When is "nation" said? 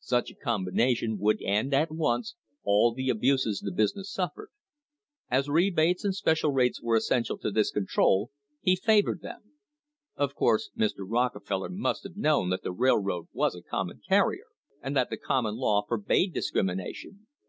16.78-17.28